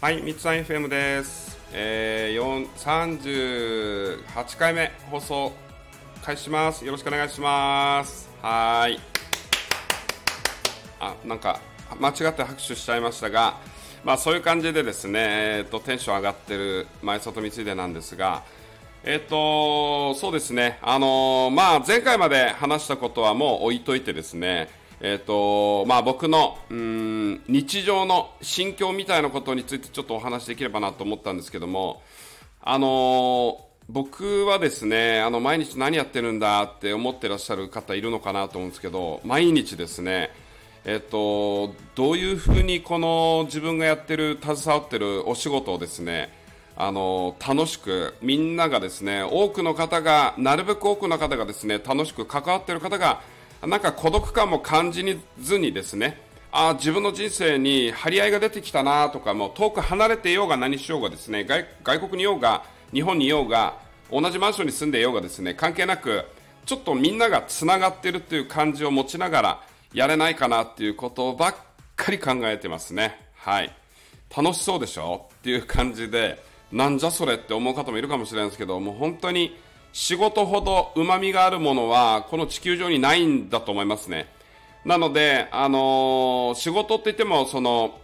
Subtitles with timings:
[0.00, 1.58] はい、三つさん FM です。
[1.72, 5.52] えー、38回目放送
[6.22, 6.84] 開始します。
[6.84, 8.30] よろしくお願いします。
[8.40, 9.00] はーい。
[11.00, 11.58] あ、なんか
[11.98, 13.56] 間違って拍手しちゃいましたが、
[14.04, 18.44] まあそういう感じでですね、えー、とテンション上がってる前里光秀なんですが、
[19.02, 24.68] えっ、とそうですね、あのーまあ前回まで話したことはもう置いといてですね。
[25.00, 32.02] えーとまあ、僕のうん日常の心境みたいなことについてちょっとお話しできればなと思ったんですけども、
[32.62, 40.30] あのー僕はですねあの毎日何やってるんだって思ってらっしゃる方いるのかなと思うんですけど毎日ですね
[40.84, 46.32] えっと、どういうふうにこの自分がやってる携わってるお仕事をですね
[46.76, 53.20] あの楽しくみんながですね多くの方がなるべく多くの方がですね楽しく関わってる方が
[53.66, 55.04] なんか孤独感も感じ
[55.40, 56.20] ずにですね
[56.52, 61.44] あ自分の人生に張り合いが出てきたなとかも遠く離れていようが何しようがですね
[61.82, 63.74] 外国にいようが日本にいようが
[64.10, 66.24] 同じマンションに住んでいようがですね関係なく
[66.64, 69.62] ちょっとみんながつながってるっていう感じを持ちながら
[69.92, 71.54] やれないかなっていうことばっ
[71.96, 73.20] かり考えてますね。
[73.34, 73.74] はい。
[74.36, 75.28] 楽しそうでしょ？
[75.36, 79.56] っていう感じでなんじゃそれって思う方もいるかもしれないですけどもう本当に
[79.98, 84.28] 仕事ほどうまみがあるものはこの地球上にないんだと思いますね
[84.84, 87.98] なので、あのー仕事って言ってもその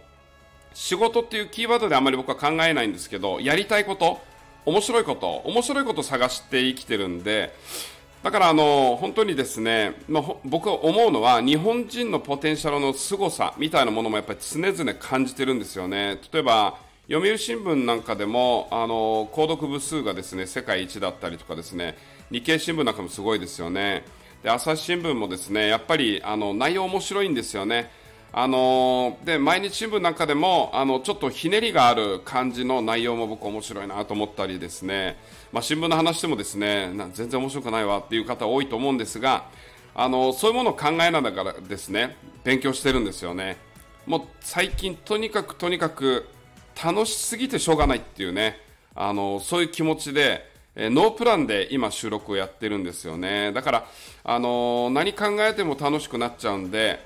[0.73, 4.19] 仕事っていうキーワードであまり僕は考えないんですけどやりたいこと
[4.65, 7.53] 面白いこと面白いことを探して生きてるんで
[8.23, 16.19] だからあの本当にですね、まあ、僕は思うのは日本人のポテンシャルの凄さみたいなものもやっぱり常々感じてるんですよね。
[16.33, 21.95] 例えば読売新聞なんかでもあの購読部数がですね世界一だったりとかですね
[22.31, 24.03] 日経新聞なんかもすごいですよね。
[24.41, 27.91] で朝日新聞もですねやっぱりあの内容面白いんですよね。
[28.33, 35.17] あので毎日新聞なんかでもあのちょっとひねりがある感じの内容も僕面白いなと思ったりですね、
[35.53, 39.45] まあ、新聞の話でもですね全然面白くないわっていう方多いと思うんですが
[39.93, 43.55] あのそういうものを考えながらですね勉強してるんですよね
[44.05, 46.27] もう最近とにかくとにかく
[46.83, 48.59] 楽しすぎてしょうがないっていうね。
[48.95, 53.51] あのそういう気持ちでえノープランで今収録をやってるんですよね。
[53.53, 53.85] だから、
[54.23, 56.99] あの何考えても楽しくなっちゃうんで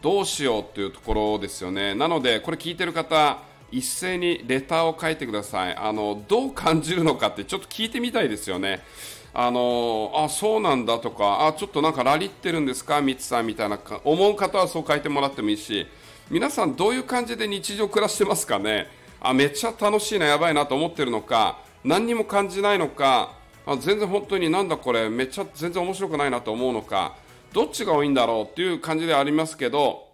[0.00, 1.94] どうしようっていうところですよね。
[1.94, 3.38] なのでこれ聞いてる方
[3.72, 5.74] 一斉にレターを書いてください。
[5.74, 8.80] あのどう感じるのかってちょっと聞いてみたいですよね。
[9.34, 13.00] あのあそうなんだとかあちょっとなんかラリってるんですか？
[13.00, 15.86] ミツさんみたいなか思う方はそう書いてもらってもいいし。
[16.30, 18.88] 皆さんどういう感じで日常暮らしてますかね？
[19.28, 23.32] あめっちゃ楽しいなやばいなと思ってるのか何にも感じないのか
[23.66, 27.16] あ全然本当になんだこれめっちゃ全然面白くないなと思うのか
[27.52, 30.06] どっちが多いんだろうっていう感じではありますけど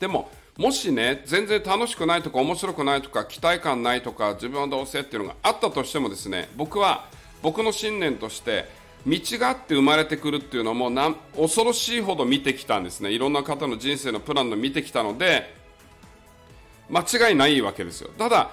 [0.00, 7.06] でももしね全然楽しくないとか面白くないとか期待感ないとか自分はどうせっていうのがあったとしてもですね僕は
[7.42, 8.66] 僕の信念として
[9.06, 10.90] 道があって生まれてくるっていうのも
[11.36, 13.10] 恐ろしいほど見てきたんですね。
[13.10, 15.61] いろんな方の人生のプランを見てきたので
[16.92, 18.10] 間違いないわけですよ。
[18.18, 18.50] ただ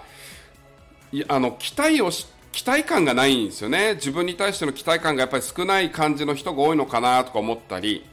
[1.27, 3.95] あの期待をし期待感がないんですよね。
[3.95, 8.05] 自分に対しての期待感がやっぱり少ない感じの人が多いのかなとか思ったり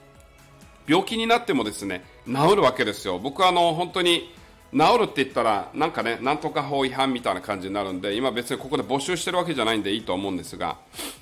[0.87, 3.19] 病気になってもですね治るわけですよ。
[3.19, 4.35] 僕はあの本当に
[4.73, 10.77] 治るって言ったらなんかねなんとか法違反みたいな感じになるんで今別にここで募集してるわけじゃないんでいいと思うんですが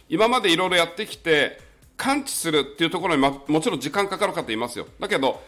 [0.08, 1.60] 今までいろいろやってきて
[1.96, 4.86] 完治するっていうところに、ま、もちろん時間かかる方いますよ。
[4.98, 5.42] だけど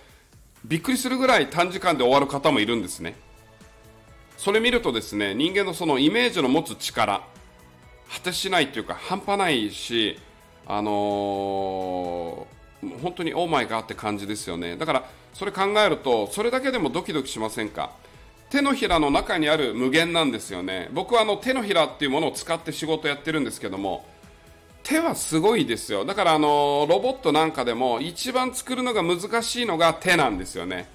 [0.64, 3.16] びっくりするぐらい短時間で終わる方もいるんですね。
[4.36, 7.22] それ見るとですね人間のそのイメージの持つ力
[8.12, 10.18] 果てしないというか半端ないし
[10.66, 12.56] あのー
[13.02, 14.76] 本当にオーマイガーって感じですよね。
[14.76, 17.90] だからそれ考えるとそれだけでもドキドキしませんか？
[18.50, 20.88] 手のひらの中にある無限なんですよね。
[20.92, 24.04] 僕はあの手のひらっていうものを使って仕事やってるんですけども
[24.84, 26.04] 手はすごいですよ。
[26.04, 30.86] だからあのロボットなんかでも一番作るのが難しいのが手なんですよね。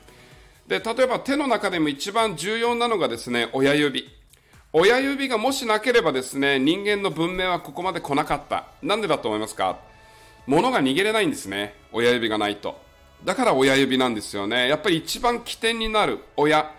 [0.67, 4.07] で例えば手の中でも一番重要なのがですね親指。
[4.73, 8.67] 親指がもしなければですね人間の文明はここまで来なかった。
[8.81, 9.79] なんでだと思いますか？
[10.47, 12.79] 物が握れないんですね親指がないと。
[13.25, 14.67] だから親指なんですよね。
[14.67, 16.71] やっぱり一番起点になる親。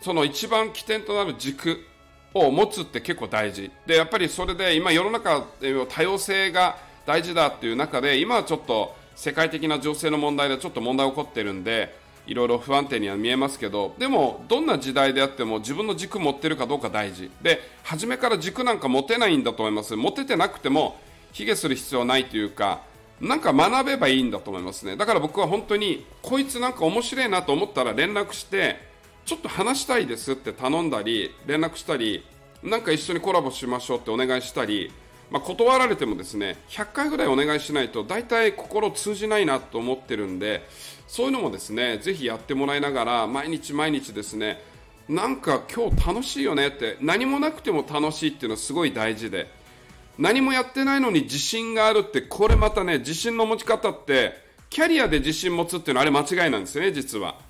[0.00, 1.84] その一番起点となる軸
[2.32, 3.70] を持つって結構大事。
[3.86, 5.46] でやっぱりそれで今世の中
[5.88, 6.76] 多様性が
[7.06, 17.30] 大事だっていう中で今はちょっと世界的な情勢の問題でちょっと問題起こってるんでいろいろ不安定には見えますけどでもどんな時代であっても自分の軸持ってるかどうか大事。
[17.42, 19.96] で初めから軸なんか持てないんだと思います。
[19.96, 20.98] 持ててなくても
[21.32, 22.80] 卑下する必要はないというか
[23.20, 24.96] なんか学べばいいんだと思いますね。
[24.96, 28.76] だから僕は本当にこいつなんか面白いなと思ったら連絡して
[29.24, 32.24] ちょっと話したいですって頼んだり連絡したり
[32.62, 34.90] なんか一緒にコラボしましょうってお願いしたり、
[35.30, 40.62] まあ、断られてもですね100回ぐらいお願いしないと大体心通じないなと思ってるんで
[41.08, 44.62] そういうのもですねぜひやってもらいながら毎日毎日ですね
[45.08, 49.48] なんか今日楽しいよねって何もなくても楽しいっていうのはすごい大事で
[50.18, 57.45] 何もやってないのに自信があるってこれまたね自信の持ち方ってキャリアで自信持つっていうのはあれ間違いなんですよね実は。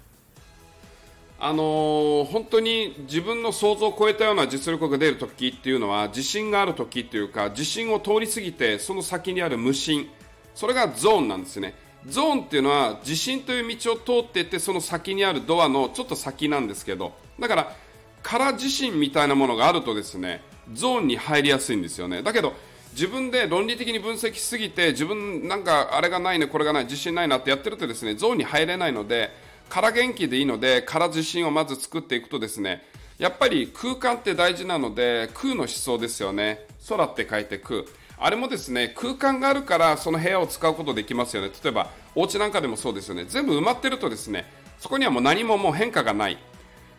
[1.38, 10.08] あのー、本当に自分の想像を超えたような実力が出るときっていうのは自信があるときっていうか自信を通り過ぎてその先にある無心。
[10.54, 11.74] それがゾーンなんですね。
[12.06, 17.12] ゾーンっていうのは自信という道を通っていってその先にあるドアのちょっと先なんですけど。
[17.38, 17.76] だから
[18.22, 20.42] 空自信みたいなものがあるとですね
[20.72, 22.22] ゾーンに入りやすいんですよね。
[22.22, 22.54] だけど
[22.92, 29.30] 自分で論理的に分析しすぎて自分なんかあれがないねこれがない自信ないなってやってるとですねゾーンに入れないので
[29.68, 32.82] 空元気でいいので空自信をまず作っていくとですね
[33.18, 36.66] やっぱり空間って大事なので空の思想ですよね。
[36.88, 37.84] 空って書いて空。
[38.18, 41.50] あれもですね空間があるからその部屋を使うことできますよね。
[41.62, 43.24] 例えばお家なんかでもそうですよね。
[43.26, 44.44] 全部埋まってるとですね
[44.78, 46.38] そこにはもう何ももう変化がない。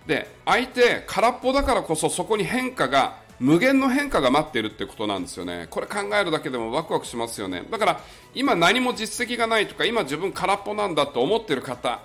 [0.08, 5.68] で相手空っぽだからこそそこに変化が無限の変化が待っているってことなんですよね。
[5.69, 7.64] これ考えるだけでもワクワクしますよね。
[7.69, 8.02] だから
[8.34, 12.00] 今何も実績がないとか今自分空っぽなんだと思ってる方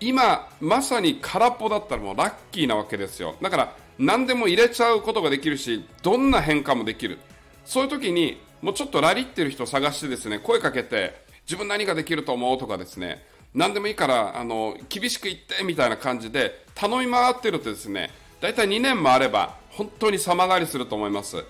[0.00, 3.36] 今まさに空っぽだったらもうラッキーなわけですよ。
[3.42, 7.18] だから何でも入れちゃうことができるしどんな変化もできる。
[7.64, 13.22] そういう時にもうちょっとラリってる人を探してですね声かけて自分何ができると思うとかですね。
[13.54, 18.10] 何でもいいからあの厳しく言ってみたいな感じで頼み回ってるとですね
[18.40, 21.44] 大体2年もあれば本当に様変わりすると思います。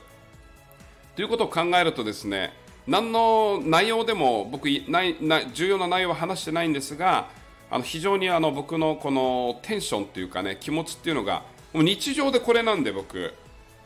[1.15, 2.53] ということを考えるとですね
[2.87, 5.17] 何の内容でも僕ない
[5.55, 7.29] 重要な内容は話してないんですが
[7.71, 13.33] あの非常にあの僕のこのテンションというかね気持ちっていうのがもう日常でこれなんで僕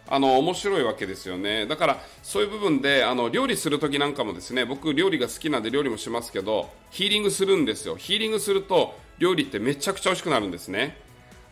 [0.08, 1.66] あの面白いわけですよね。
[1.66, 7.96] だからそういう部分であの料理する時なんかもですね僕料理が好きなんで料理もしますけどヒーリングするんですよ。
[7.96, 10.98] ヒーリングすると料理ってめちゃくちゃ美味しくなるんですね。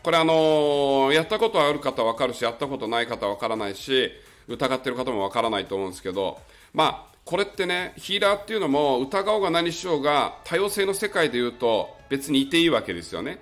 [0.03, 4.11] これあのー、やったことある方は分かるしやったことない方は分からないし
[4.49, 6.39] 疑ってる方も分からないと思うんですけど
[6.73, 13.39] まあこれってねヒーラーっていうのも疑おうが何しようが多様性の世界でいうと別にいていいわけですよね。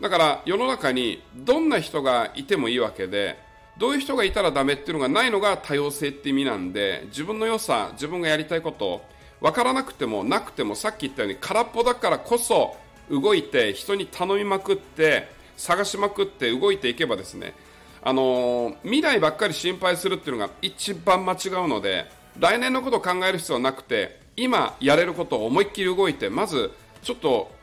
[0.00, 3.38] だから世の中にどんな人がいてもいいわけで
[3.78, 9.02] どういう人がいたらダメっていうのがないのが多様性って意味なんで自分の良さ自分がやりたいこと
[9.40, 12.76] 分からなくてもなくてもさっき言ったように空っぽだからこそ
[13.10, 17.54] 動いて人に頼みまくって探しまくって動いていけばですね
[18.02, 22.06] あのー、未来ばっかり心配するっていうのが一番間違うので
[22.38, 26.70] 来年のことを考える必要はなくて今やれることを思いっきり動いてまず
[27.02, 27.59] ちょっと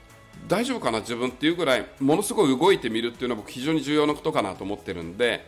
[0.48, 5.45] 大丈夫かな自分っていうぐらいものすごい動いてみるっていうのは僕非常に重要なことかなと思ってるんで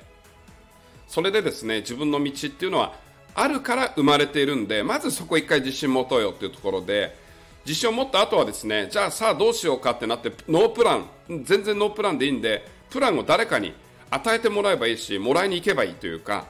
[1.08, 2.94] それでですね自分の道っていうのは
[3.36, 7.16] あるから生まれているんでまずそこ一回自信持とうよっていうところで
[7.66, 11.06] 自信を持った後はですねじゃあさあどうしようかってなってノープラン
[11.44, 13.74] 全然ノープランでいいんでプランを誰かに
[14.12, 16.48] 与えてもらえばいいしもらいに行けばいいというか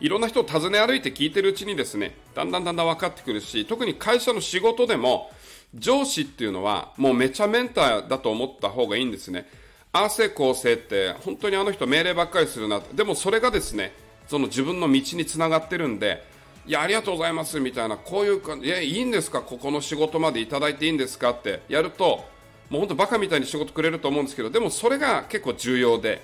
[0.00, 5.30] いろんな人を訪ね歩いて聞いてるうちにですねだんだんだんだん分かってくるし特に会社の仕事でも
[5.74, 9.48] 上司っていうのはもうめちゃメンターだと思った方がいいんですね。
[9.92, 13.92] ああせこって本当にあの人命令ばっかりするなでもそれがですね
[14.26, 16.24] その自分の道につながってるんで
[16.66, 19.42] いやありがとうございますみたいなこういうかいやいいんですか？
[19.42, 21.30] ここの仕事までいただいていいんですか？
[21.30, 22.24] ってやると
[22.70, 26.22] もう本当バカみたいに仕事くれると思うんですけどでもそれが結構重要で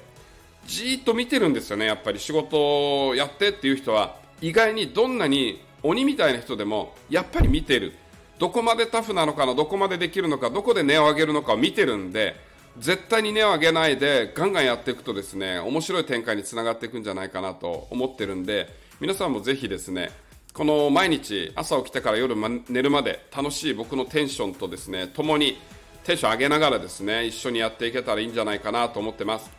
[0.66, 2.18] じーっと見てるんですよねやっぱり。
[2.18, 7.92] 仕事をやってっていう人は意外にどんなに鬼みたいな人でもやっぱり見てる。
[8.38, 12.37] どこまでタフなのかなどこまでできるのかどこで値を上げるのかを見てるんで
[12.78, 18.68] 絶対に値を上げないでガンガンやっていくとですね面白い展開につながっていくんじゃないかなと思ってるんで
[19.00, 20.11] 皆さんもぜひですね
[20.54, 22.35] この毎日朝起きてから夜
[22.68, 25.59] 寝るまで楽しい僕のテンションとですね共に
[26.04, 29.50] テンション上げながらですね一緒にやっていけたらいいんじゃないかなと思ってます。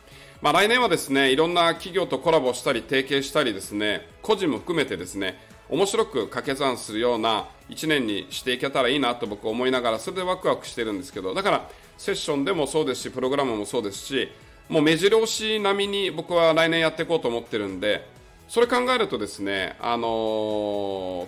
[0.42, 5.38] まあ、来年はですねいろんな企業とコラボしたり提携したりですね個人も含めてですね
[5.70, 14.28] 面白く掛け算するような1年にしていけたらいいなと僕思いながらそれでワクワクしてるんですけどだからセッションでもそうですしプログラムもそうですし
[14.68, 18.04] もう目白押し並みに僕は来年やっていこうと思ってるんで
[18.48, 20.10] それ考えるとですね、あのー、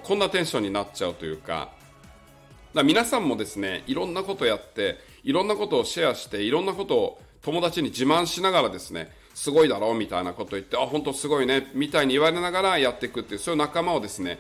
[0.01, 1.71] こんなテンションになっちゃうというか
[2.75, 14.39] だ皆さんもですねいろんなことやっていろんなことをシェアしていろんなことを友達に自慢しながらですねすごいだろうみたいなこと言って、あ、本当すごいねみたいに言われながらやっていくっていう、そういう仲間をですね、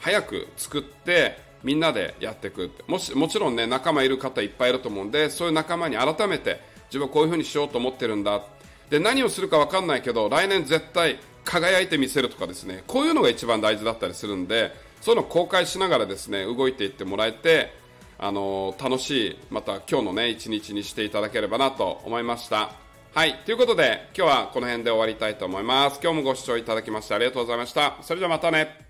[0.00, 8.42] 早く作って、みんなでやっていくもしもちろんね仲間いる方いっぱいいると思うんでそういう仲間に改めて自分はこういうふうにしようと思ってるんだ。
[8.88, 17.72] で何をするか分かんないけど来年絶対輝いてみせるとかですねこういうのが一番大事だったりするんでそういうのを公開しながらですね動いていってもらえて
[18.16, 22.85] あの楽しいまた今日のね一日にしていただければなと思いました。
[23.16, 25.98] はいということで今日はこの辺で終わりたいと思います。
[26.02, 27.96] 今日もご視聴いただきましてありがとうございました。
[28.02, 28.85] それではまたね。